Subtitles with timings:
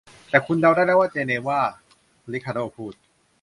[0.29, 1.59] แต่คุณเดาได้แล้วว่า 'เจนีวา'
[2.31, 2.93] ริคาร์โด้พูด